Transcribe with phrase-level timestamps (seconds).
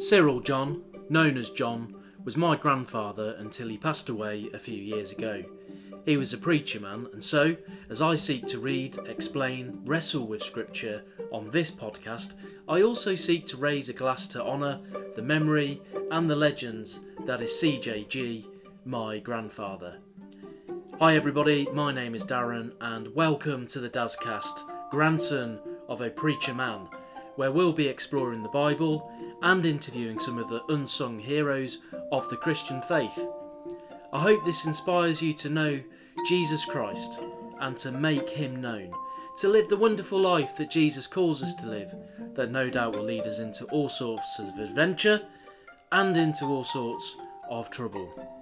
[0.00, 5.12] Cyril John, known as John, was my grandfather until he passed away a few years
[5.12, 5.44] ago.
[6.06, 7.54] He was a preacher man, and so,
[7.90, 12.32] as I seek to read, explain, wrestle with Scripture on this podcast,
[12.66, 14.80] I also seek to raise a glass to honour
[15.16, 18.46] the memory and the legends that is CJG,
[18.86, 19.98] my grandfather.
[20.98, 25.58] Hi, everybody, my name is Darren, and welcome to the Dazcast, grandson
[25.90, 26.88] of a preacher man,
[27.36, 31.78] where we'll be exploring the Bible and interviewing some of the unsung heroes
[32.12, 33.18] of the Christian faith.
[34.12, 35.80] I hope this inspires you to know
[36.26, 37.22] Jesus Christ
[37.60, 38.92] and to make him known,
[39.38, 41.94] to live the wonderful life that Jesus calls us to live,
[42.34, 45.22] that no doubt will lead us into all sorts of adventure
[45.92, 47.16] and into all sorts
[47.48, 48.39] of trouble.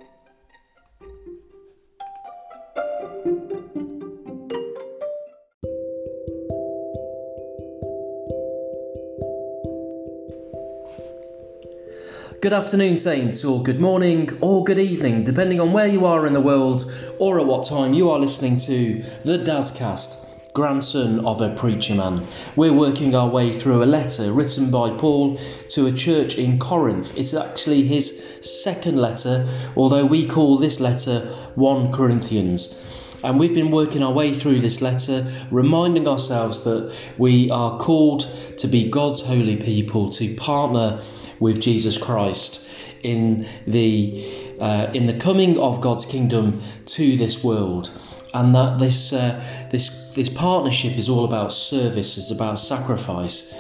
[12.41, 16.33] Good afternoon, Saints, or good morning, or good evening, depending on where you are in
[16.33, 20.15] the world or at what time you are listening to the Dazcast,
[20.53, 22.25] grandson of a preacher man.
[22.55, 27.13] We're working our way through a letter written by Paul to a church in Corinth.
[27.17, 32.81] It's actually his second letter, although we call this letter 1 Corinthians.
[33.25, 38.29] And we've been working our way through this letter, reminding ourselves that we are called
[38.59, 41.01] to be God's holy people, to partner
[41.41, 42.69] with Jesus Christ
[43.03, 47.91] in the uh, in the coming of God's kingdom to this world,
[48.35, 53.55] and that this uh, this this partnership is all about service, it's about sacrifice.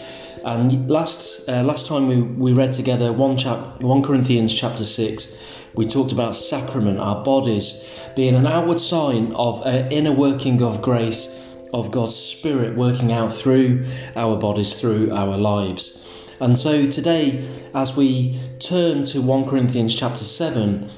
[0.44, 5.36] And last uh, last time we, we read together one chap one Corinthians chapter six,
[5.74, 7.84] we talked about sacrament, our bodies
[8.16, 11.36] being an outward sign of an inner working of grace
[11.72, 16.04] of God's Spirit working out through our bodies, through our lives.
[16.40, 20.88] And so today, as we turn to 1 Corinthians chapter 7,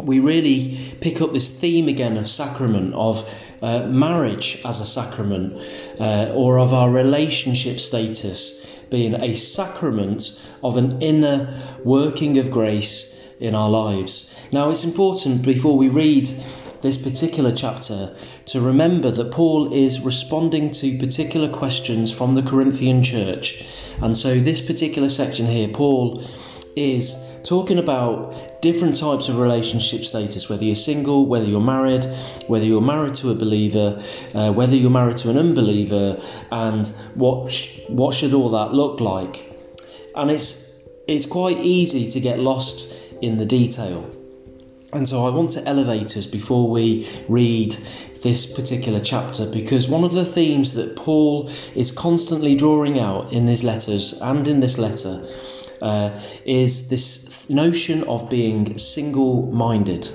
[0.00, 3.28] we really pick up this theme again of sacrament, of
[3.62, 5.54] uh, marriage as a sacrament,
[6.00, 13.18] uh, or of our relationship status being a sacrament of an inner working of grace
[13.40, 14.34] in our lives.
[14.52, 16.28] Now, it's important before we read
[16.82, 18.14] this particular chapter
[18.46, 23.64] to remember that Paul is responding to particular questions from the Corinthian church
[24.02, 26.22] and so, this particular section here, Paul
[26.76, 32.04] is talking about different types of relationship status whether you're single, whether you're married,
[32.46, 34.02] whether you're married to a believer,
[34.34, 36.20] uh, whether you're married to an unbeliever,
[36.50, 39.44] and what, sh- what should all that look like.
[40.14, 42.92] And it's, it's quite easy to get lost
[43.22, 44.10] in the detail.
[44.92, 47.76] And so I want to elevate us before we read
[48.22, 53.46] this particular chapter because one of the themes that Paul is constantly drawing out in
[53.46, 55.28] his letters and in this letter
[55.82, 60.08] uh, is this notion of being single minded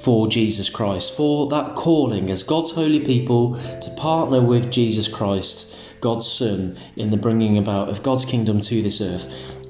[0.00, 5.74] for Jesus Christ, for that calling as God's holy people to partner with Jesus Christ,
[6.00, 9.26] God's Son, in the bringing about of God's kingdom to this earth.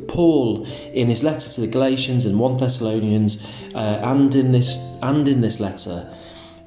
[0.08, 5.28] Paul, in his letter to the Galatians and 1 Thessalonians, uh, and in this and
[5.28, 6.12] in this letter,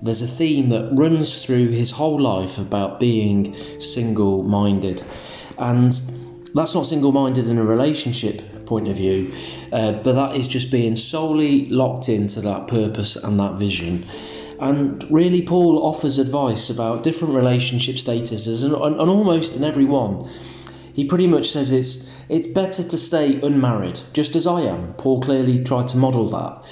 [0.02, 5.04] there's a theme that runs through his whole life about being single minded.
[5.58, 5.92] And
[6.54, 9.34] that's not single minded in a relationship point of view,
[9.72, 14.06] uh, but that is just being solely locked into that purpose and that vision.
[14.60, 19.86] And really, Paul offers advice about different relationship statuses, and, and, and almost in every
[19.86, 20.30] one,
[20.94, 24.94] he pretty much says it's it's better to stay unmarried, just as I am.
[24.94, 26.64] Paul clearly tried to model that.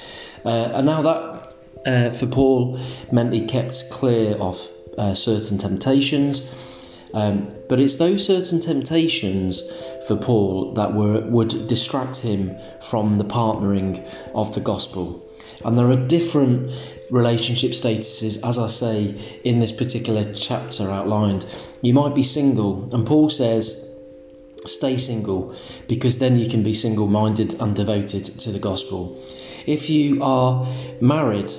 [0.45, 2.79] Uh, and now that uh, for Paul
[3.11, 4.59] meant he kept clear of
[4.97, 6.49] uh, certain temptations.
[7.13, 9.63] Um, but it's those certain temptations
[10.07, 12.55] for Paul that were would distract him
[12.89, 15.25] from the partnering of the gospel.
[15.65, 16.71] And there are different
[17.11, 21.45] relationship statuses, as I say in this particular chapter outlined.
[21.81, 23.88] You might be single, and Paul says,
[24.65, 25.55] stay single
[25.87, 29.17] because then you can be single minded and devoted to the gospel.
[29.65, 30.67] If you are
[31.01, 31.53] married,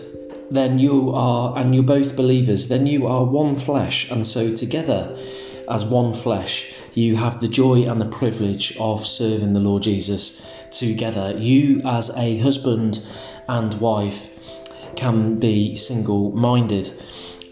[0.50, 5.16] then you are, and you're both believers, then you are one flesh, and so together
[5.70, 10.42] as one flesh, you have the joy and the privilege of serving the Lord Jesus
[10.72, 11.36] together.
[11.38, 13.00] You, as a husband
[13.48, 14.28] and wife,
[14.96, 16.92] can be single minded.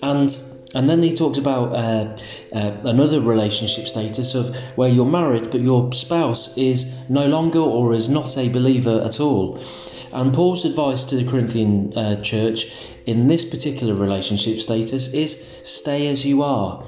[0.03, 0.37] And
[0.75, 2.17] and then he talks about uh,
[2.55, 7.95] uh, another relationship status of where you're married, but your spouse is no longer or
[7.95, 9.59] is not a believer at all.
[10.13, 12.71] And Paul's advice to the Corinthian uh, church
[13.07, 16.85] in this particular relationship status is stay as you are.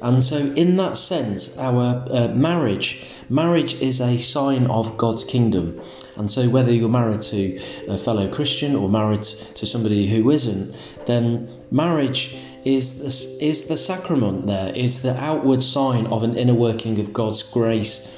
[0.00, 5.80] And so, in that sense, our uh, marriage marriage is a sign of God's kingdom.
[6.16, 7.58] And so, whether you're married to
[7.88, 10.74] a fellow Christian or married to somebody who isn't,
[11.06, 16.54] then marriage is the, is the sacrament there, is the outward sign of an inner
[16.54, 18.10] working of God's grace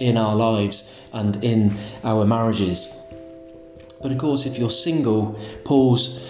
[0.00, 2.92] in our lives and in our marriages.
[4.02, 6.20] But of course, if you're single, Paul's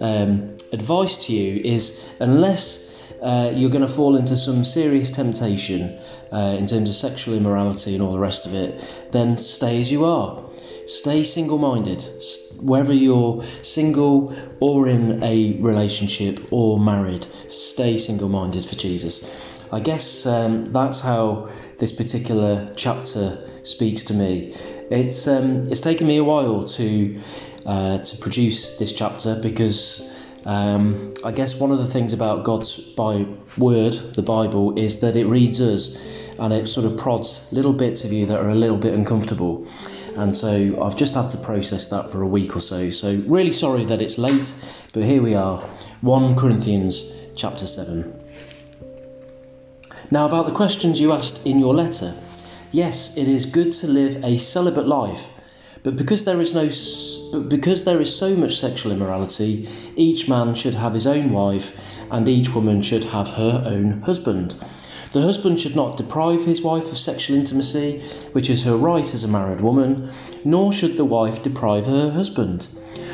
[0.00, 2.90] um, advice to you is unless
[3.22, 5.98] uh, you're going to fall into some serious temptation
[6.32, 9.90] uh, in terms of sexual immorality and all the rest of it, then stay as
[9.90, 10.42] you are.
[10.86, 12.04] Stay single minded,
[12.60, 19.28] whether you're single or in a relationship or married, stay single minded for Jesus.
[19.72, 21.48] I guess um, that's how
[21.78, 24.54] this particular chapter speaks to me.
[24.90, 27.20] It's um, it's taken me a while to
[27.64, 30.12] uh, to produce this chapter because
[30.44, 33.26] um, I guess one of the things about God's by
[33.56, 35.96] word, the Bible, is that it reads us
[36.38, 39.66] and it sort of prods little bits of you that are a little bit uncomfortable.
[40.16, 42.90] And so I've just had to process that for a week or so.
[42.90, 44.54] So really sorry that it's late,
[44.92, 45.60] but here we are,
[46.02, 48.20] 1 Corinthians chapter 7.
[50.10, 52.14] Now about the questions you asked in your letter.
[52.70, 55.24] Yes, it is good to live a celibate life,
[55.82, 56.68] but because there is no
[57.32, 61.74] but because there is so much sexual immorality, each man should have his own wife
[62.10, 64.54] and each woman should have her own husband.
[65.12, 68.00] The husband should not deprive his wife of sexual intimacy,
[68.32, 70.08] which is her right as a married woman,
[70.42, 72.66] nor should the wife deprive her husband.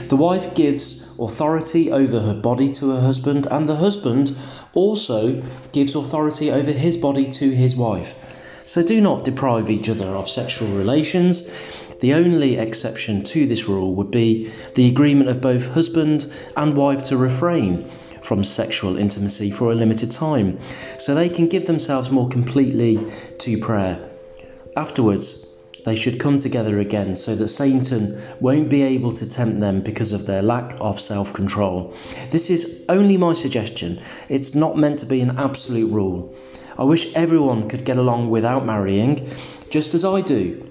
[0.08, 4.36] The wife gives authority over her body to her husband, and the husband
[4.74, 5.42] also
[5.72, 8.14] gives authority over his body to his wife.
[8.64, 11.48] So do not deprive each other of sexual relations.
[12.00, 17.02] The only exception to this rule would be the agreement of both husband and wife
[17.04, 17.90] to refrain
[18.28, 20.58] from sexual intimacy for a limited time,
[20.98, 22.98] so they can give themselves more completely
[23.38, 23.98] to prayer.
[24.76, 25.46] Afterwards,
[25.86, 30.12] they should come together again so that Satan won't be able to tempt them because
[30.12, 31.94] of their lack of self control.
[32.28, 33.98] This is only my suggestion,
[34.28, 36.34] it's not meant to be an absolute rule.
[36.76, 39.26] I wish everyone could get along without marrying,
[39.70, 40.70] just as I do.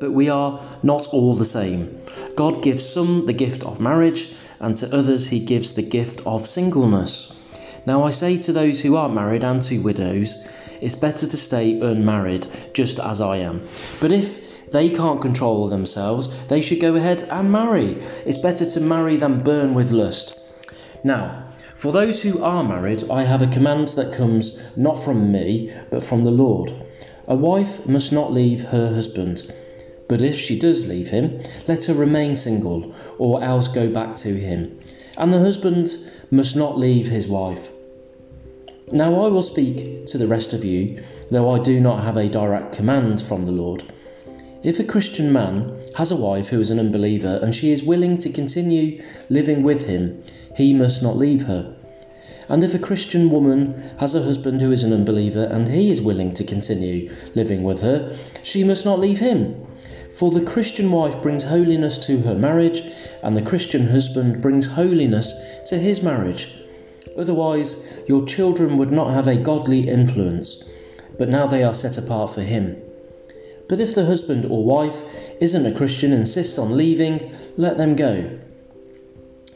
[0.00, 2.00] But we are not all the same.
[2.34, 6.46] God gives some the gift of marriage and to others he gives the gift of
[6.46, 7.38] singleness.
[7.86, 10.36] Now I say to those who are married and to widows,
[10.80, 13.62] it's better to stay unmarried, just as I am.
[14.00, 14.40] But if
[14.70, 18.02] they can't control themselves, they should go ahead and marry.
[18.26, 20.38] It's better to marry than burn with lust.
[21.04, 25.72] Now, for those who are married, I have a command that comes not from me,
[25.90, 26.72] but from the Lord.
[27.28, 29.52] A wife must not leave her husband.
[30.08, 34.28] But if she does leave him, let her remain single, or else go back to
[34.28, 34.78] him.
[35.16, 35.96] And the husband
[36.30, 37.70] must not leave his wife.
[38.92, 42.28] Now I will speak to the rest of you, though I do not have a
[42.28, 43.82] direct command from the Lord.
[44.62, 48.18] If a Christian man has a wife who is an unbeliever and she is willing
[48.18, 50.22] to continue living with him,
[50.56, 51.74] he must not leave her.
[52.48, 56.02] And if a Christian woman has a husband who is an unbeliever and he is
[56.02, 59.66] willing to continue living with her, she must not leave him.
[60.14, 62.82] For the Christian wife brings holiness to her marriage,
[63.22, 65.34] and the Christian husband brings holiness
[65.66, 66.48] to his marriage.
[67.18, 70.64] Otherwise, your children would not have a godly influence,
[71.18, 72.76] but now they are set apart for him.
[73.68, 75.02] But if the husband or wife
[75.40, 78.30] isn't a Christian and insists on leaving, let them go.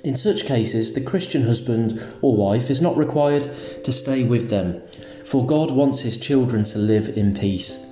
[0.02, 3.48] In such cases, the Christian husband or wife is not required
[3.84, 4.82] to stay with them,
[5.24, 7.84] for God wants his children to live in peace.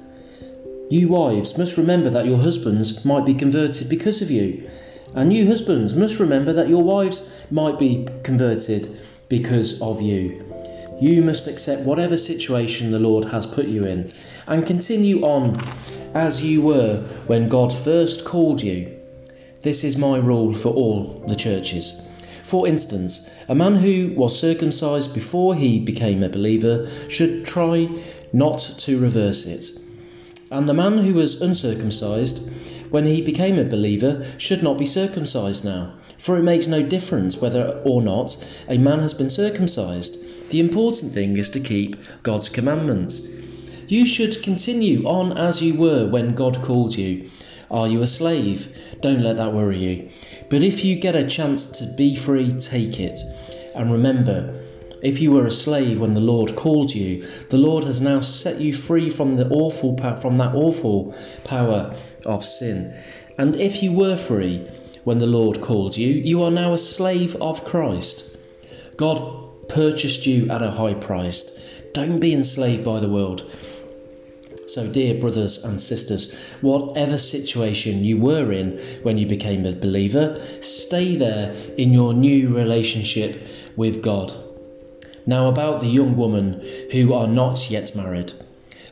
[0.88, 4.70] You wives must remember that your husbands might be converted because of you.
[5.14, 8.96] And you husbands must remember that your wives might be converted
[9.28, 10.44] because of you.
[11.00, 14.12] You must accept whatever situation the Lord has put you in
[14.46, 15.60] and continue on
[16.14, 18.96] as you were when God first called you.
[19.62, 22.00] This is my rule for all the churches.
[22.44, 27.88] For instance, a man who was circumcised before he became a believer should try
[28.32, 29.66] not to reverse it.
[30.50, 32.50] And the man who was uncircumcised,
[32.90, 35.94] when he became a believer, should not be circumcised now.
[36.18, 38.36] For it makes no difference whether or not
[38.68, 40.16] a man has been circumcised.
[40.50, 43.26] The important thing is to keep God's commandments.
[43.88, 47.30] You should continue on as you were when God called you.
[47.70, 48.68] Are you a slave?
[49.00, 50.08] Don't let that worry you.
[50.48, 53.20] But if you get a chance to be free, take it.
[53.74, 54.54] And remember,
[55.06, 58.60] if you were a slave when the Lord called you, the Lord has now set
[58.60, 61.94] you free from the awful from that awful power
[62.24, 62.92] of sin.
[63.38, 64.66] And if you were free
[65.04, 68.36] when the Lord called you, you are now a slave of Christ.
[68.96, 71.56] God purchased you at a high price.
[71.94, 73.48] Don't be enslaved by the world.
[74.66, 80.44] So, dear brothers and sisters, whatever situation you were in when you became a believer,
[80.62, 83.40] stay there in your new relationship
[83.76, 84.34] with God.
[85.28, 86.60] Now, about the young women
[86.92, 88.32] who are not yet married,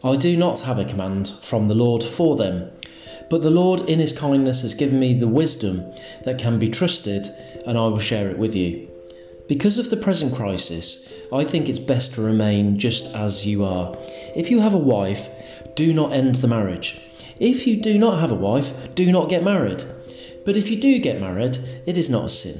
[0.02, 2.70] I do not have a command from the Lord for them,
[3.30, 5.84] but the Lord, in His kindness, has given me the wisdom
[6.24, 7.30] that can be trusted,
[7.66, 8.88] and I will share it with you.
[9.46, 13.96] Because of the present crisis, I think it's best to remain just as you are.
[14.34, 15.28] If you have a wife,
[15.76, 16.98] do not end the marriage.
[17.38, 19.84] If you do not have a wife, do not get married.
[20.44, 22.58] But if you do get married, it is not a sin.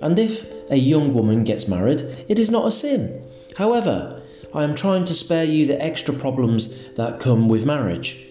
[0.00, 3.22] And if a young woman gets married, it is not a sin.
[3.56, 4.22] However,
[4.54, 8.24] I am trying to spare you the extra problems that come with marriage.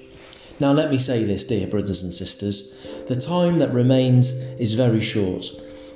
[0.60, 2.76] Now, let me say this, dear brothers and sisters
[3.08, 5.50] the time that remains is very short.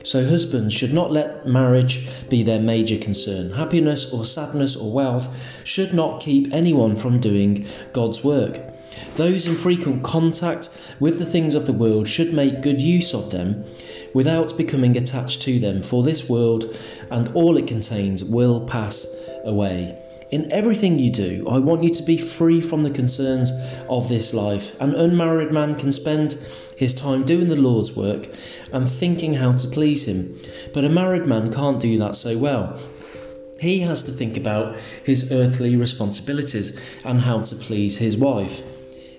[0.03, 3.51] So, husbands should not let marriage be their major concern.
[3.51, 5.29] Happiness or sadness or wealth
[5.63, 8.59] should not keep anyone from doing God's work.
[9.15, 13.29] Those in frequent contact with the things of the world should make good use of
[13.29, 13.65] them
[14.13, 16.75] without becoming attached to them, for this world
[17.09, 19.05] and all it contains will pass
[19.43, 19.97] away.
[20.31, 23.51] In everything you do, I want you to be free from the concerns
[23.89, 24.79] of this life.
[24.79, 26.37] An unmarried man can spend
[26.77, 28.29] his time doing the Lord's work
[28.71, 30.39] and thinking how to please Him.
[30.73, 32.79] But a married man can't do that so well.
[33.59, 38.59] He has to think about his earthly responsibilities and how to please his wife.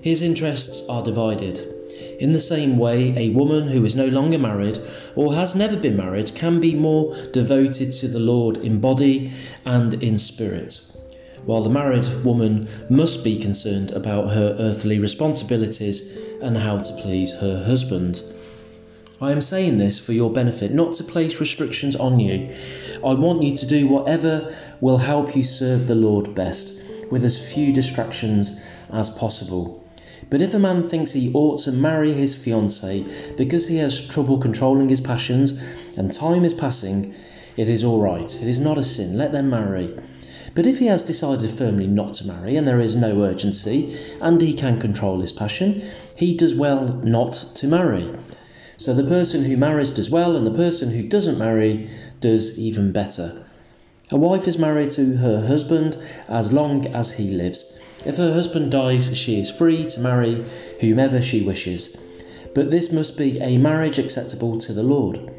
[0.00, 1.71] His interests are divided.
[2.18, 4.78] In the same way, a woman who is no longer married
[5.16, 9.32] or has never been married can be more devoted to the Lord in body
[9.64, 10.80] and in spirit
[11.44, 17.34] while the married woman must be concerned about her earthly responsibilities and how to please
[17.34, 18.22] her husband.
[19.20, 22.54] I am saying this for your benefit, not to place restrictions on you.
[23.04, 26.74] I want you to do whatever will help you serve the Lord best,
[27.10, 28.60] with as few distractions
[28.92, 29.81] as possible.
[30.30, 33.04] But if a man thinks he ought to marry his fiancée
[33.36, 35.52] because he has trouble controlling his passions
[35.96, 37.14] and time is passing,
[37.56, 38.34] it is all right.
[38.42, 39.18] It is not a sin.
[39.18, 39.94] Let them marry.
[40.54, 44.40] But if he has decided firmly not to marry and there is no urgency and
[44.40, 45.82] he can control his passion,
[46.16, 48.08] he does well not to marry.
[48.76, 51.88] So the person who marries does well and the person who doesn't marry
[52.20, 53.44] does even better.
[54.10, 55.96] A wife is married to her husband
[56.28, 57.78] as long as he lives.
[58.04, 60.44] If her husband dies, she is free to marry
[60.80, 61.96] whomever she wishes.
[62.54, 65.30] But this must be a marriage acceptable to the Lord.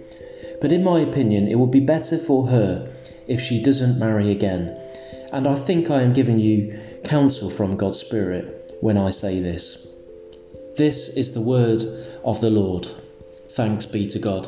[0.61, 2.91] But in my opinion, it would be better for her
[3.27, 4.77] if she doesn't marry again
[5.33, 9.87] and I think I am giving you counsel from God's Spirit when I say this.
[10.77, 12.87] This is the word of the Lord.
[13.49, 14.47] Thanks be to God.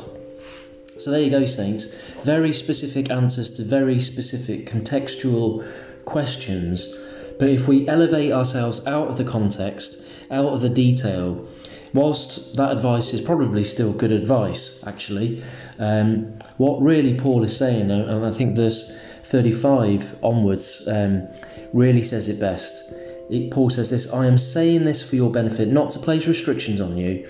[0.98, 1.92] So there you go, Saints.
[2.22, 5.68] Very specific answers to very specific contextual
[6.04, 6.96] questions.
[7.38, 11.46] But if we elevate ourselves out of the context, out of the detail,
[11.92, 15.42] whilst that advice is probably still good advice, actually,
[15.78, 21.28] um, what really Paul is saying, and I think this 35 onwards um,
[21.72, 22.94] really says it best.
[23.28, 26.80] It, Paul says this I am saying this for your benefit, not to place restrictions
[26.80, 27.28] on you.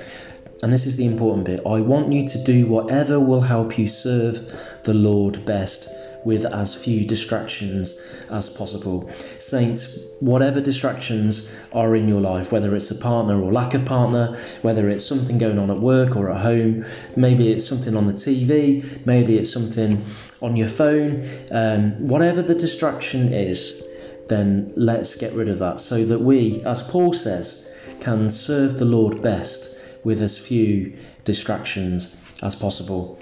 [0.62, 1.60] And this is the important bit.
[1.66, 4.50] I want you to do whatever will help you serve
[4.84, 5.90] the Lord best
[6.26, 7.98] with as few distractions
[8.30, 9.08] as possible.
[9.38, 14.36] Saints, whatever distractions are in your life, whether it's a partner or lack of partner,
[14.62, 18.12] whether it's something going on at work or at home, maybe it's something on the
[18.12, 20.04] TV, maybe it's something
[20.42, 23.82] on your phone, um, whatever the distraction is,
[24.28, 28.84] then let's get rid of that so that we, as Paul says, can serve the
[28.84, 33.18] Lord best with as few distractions as possible.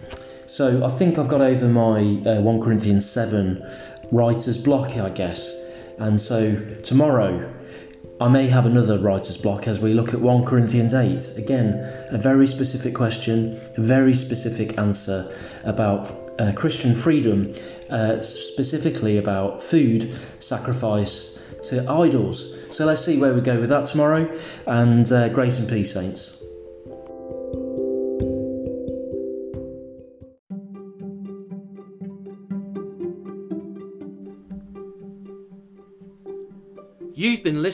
[0.47, 3.61] So I think I've got over my uh, 1 Corinthians 7
[4.13, 5.55] writer's block, I guess.
[5.99, 7.53] And so tomorrow
[8.21, 11.37] I may have another writer's block as we look at 1 Corinthians 8.
[11.37, 11.75] Again,
[12.11, 15.35] a very specific question, a very specific answer
[15.65, 17.55] about uh, Christian freedom,
[17.91, 22.55] uh, specifically about food sacrifice to idols.
[22.71, 24.39] So let's see where we go with that tomorrow.
[24.67, 26.45] And uh, grace and peace, saints.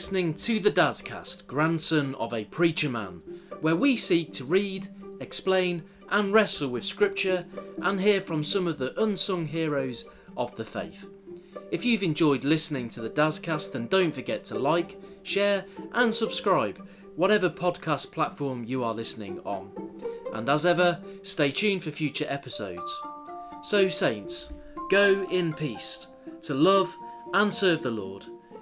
[0.01, 3.21] Listening to the Dazcast, grandson of a preacher man,
[3.59, 4.87] where we seek to read,
[5.19, 7.45] explain, and wrestle with Scripture
[7.83, 10.05] and hear from some of the unsung heroes
[10.35, 11.07] of the faith.
[11.69, 16.83] If you've enjoyed listening to the Dazcast, then don't forget to like, share, and subscribe,
[17.15, 19.69] whatever podcast platform you are listening on.
[20.33, 23.01] And as ever, stay tuned for future episodes.
[23.61, 24.51] So, Saints,
[24.89, 26.07] go in peace
[26.41, 26.91] to love
[27.35, 28.25] and serve the Lord.